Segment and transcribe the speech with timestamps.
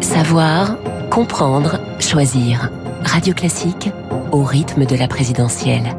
[0.00, 0.76] Savoir,
[1.10, 2.70] comprendre, choisir.
[3.04, 3.90] Radio Classique
[4.32, 5.94] au rythme de la présidentielle.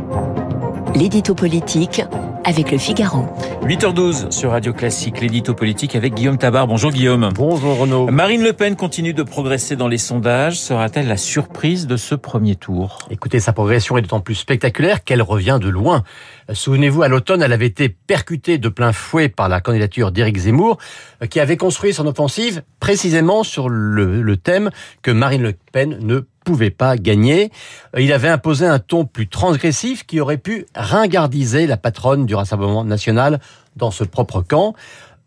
[0.95, 2.03] L'édito politique
[2.43, 3.25] avec le Figaro.
[3.63, 6.67] 8h12 sur Radio Classique, l'édito politique avec Guillaume Tabar.
[6.67, 7.29] Bonjour Guillaume.
[7.35, 8.09] Bonjour Renaud.
[8.09, 10.59] Marine Le Pen continue de progresser dans les sondages.
[10.59, 12.99] Sera-t-elle la surprise de ce premier tour?
[13.09, 16.03] Écoutez, sa progression est d'autant plus spectaculaire qu'elle revient de loin.
[16.51, 20.77] Souvenez-vous, à l'automne, elle avait été percutée de plein fouet par la candidature d'Éric Zemmour,
[21.29, 24.71] qui avait construit son offensive précisément sur le, le thème
[25.01, 27.51] que Marine Le Pen ne pouvait pas gagner.
[27.97, 32.83] Il avait imposé un ton plus transgressif qui aurait pu ringardiser la patronne du Rassemblement
[32.83, 33.39] national
[33.75, 34.73] dans ce propre camp.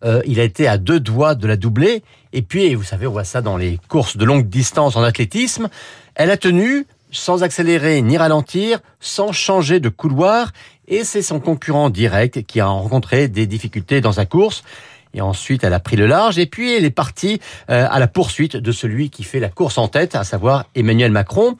[0.05, 2.03] Euh, il a été à deux doigts de la doubler.
[2.33, 5.69] Et puis, vous savez, on voit ça dans les courses de longue distance en athlétisme.
[6.15, 10.53] Elle a tenu sans accélérer ni ralentir, sans changer de couloir.
[10.89, 14.65] Et c'est son concurrent direct qui a rencontré des difficultés dans sa course.
[15.15, 18.07] Et ensuite, elle a pris le large et puis elle est partie euh, à la
[18.07, 21.56] poursuite de celui qui fait la course en tête, à savoir Emmanuel Macron.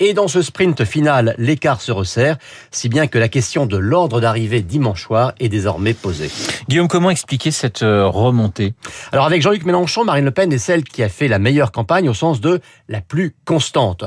[0.00, 2.36] Et dans ce sprint final, l'écart se resserre,
[2.70, 6.30] si bien que la question de l'ordre d'arrivée dimanche soir est désormais posée.
[6.68, 8.74] Guillaume, comment expliquer cette euh, remontée?
[9.10, 12.08] Alors avec Jean-Luc Mélenchon, Marine Le Pen est celle qui a fait la meilleure campagne
[12.08, 14.04] au sens de la plus constante.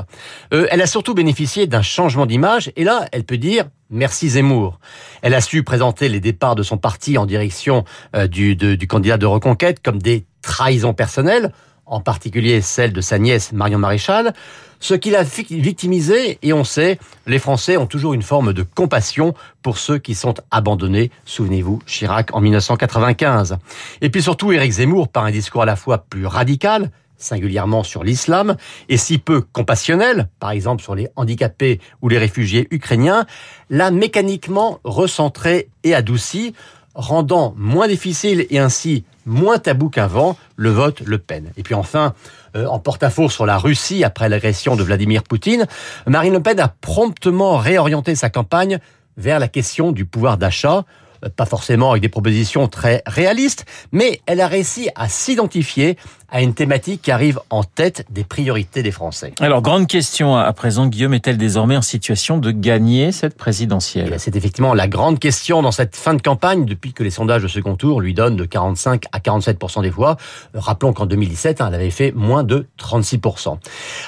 [0.54, 4.80] Euh, elle a surtout bénéficié d'un changement d'image et là, elle peut dire Merci Zemmour.
[5.20, 7.84] Elle a su présenter les départs de son parti en direction
[8.16, 11.52] euh, du, de, du candidat de reconquête comme des trahisons personnelles,
[11.86, 14.34] en particulier celle de sa nièce Marion Maréchal,
[14.82, 19.32] ce qui l'a victimisé, et on sait, les Français ont toujours une forme de compassion
[19.62, 21.12] pour ceux qui sont abandonnés.
[21.24, 23.58] Souvenez-vous, Chirac en 1995.
[24.00, 28.02] Et puis surtout, Éric Zemmour, par un discours à la fois plus radical, singulièrement sur
[28.02, 28.56] l'islam,
[28.88, 33.24] et si peu compassionnel, par exemple sur les handicapés ou les réfugiés ukrainiens,
[33.70, 36.54] l'a mécaniquement recentré et adouci,
[36.94, 41.52] rendant moins difficile et ainsi moins tabou qu'avant le vote Le Pen.
[41.56, 42.14] Et puis enfin,
[42.56, 45.66] euh, en porte-à-faux sur la Russie après l'agression de Vladimir Poutine,
[46.06, 48.78] Marine Le Pen a promptement réorienté sa campagne
[49.16, 50.84] vers la question du pouvoir d'achat,
[51.28, 55.96] pas forcément avec des propositions très réalistes, mais elle a réussi à s'identifier
[56.32, 59.34] à une thématique qui arrive en tête des priorités des Français.
[59.40, 64.12] Alors, grande question à présent, Guillaume, est-elle désormais en situation de gagner cette présidentielle?
[64.14, 67.42] Eh C'est effectivement la grande question dans cette fin de campagne, depuis que les sondages
[67.42, 70.16] de second tour lui donnent de 45 à 47% des voix.
[70.54, 73.58] Rappelons qu'en 2017, hein, elle avait fait moins de 36%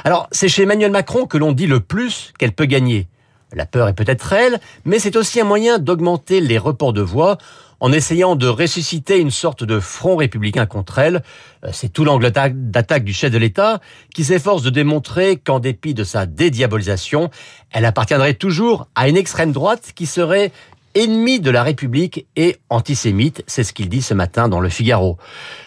[0.04, 3.06] Alors, c'est chez Emmanuel Macron que l'on dit le plus qu'elle peut gagner.
[3.54, 7.38] La peur est peut-être réelle, mais c'est aussi un moyen d'augmenter les reports de voix
[7.80, 11.22] en essayant de ressusciter une sorte de front républicain contre elle.
[11.64, 13.80] Euh, c'est tout l'angle d'attaque du chef de l'État
[14.14, 17.30] qui s'efforce de démontrer qu'en dépit de sa dédiabolisation,
[17.70, 20.50] elle appartiendrait toujours à une extrême droite qui serait
[20.94, 25.18] ennemi de la République et antisémite, c'est ce qu'il dit ce matin dans le Figaro.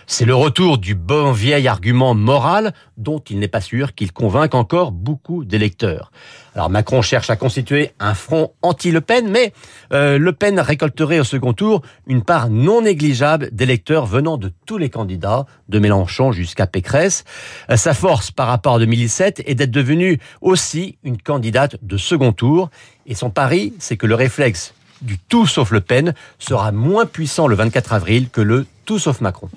[0.05, 4.55] C'est le retour du bon vieil argument moral dont il n'est pas sûr qu'il convainque
[4.55, 6.11] encore beaucoup d'électeurs.
[6.55, 9.53] Alors Macron cherche à constituer un front anti-Le Pen, mais
[9.91, 14.77] euh, Le Pen récolterait au second tour une part non négligeable d'électeurs venant de tous
[14.77, 17.25] les candidats, de Mélenchon jusqu'à Pécresse.
[17.69, 22.31] Euh, sa force par rapport à 2017 est d'être devenue aussi une candidate de second
[22.31, 22.69] tour,
[23.05, 27.47] et son pari, c'est que le réflexe du tout sauf Le Pen sera moins puissant
[27.47, 29.50] le 24 avril que le tout sauf Macron.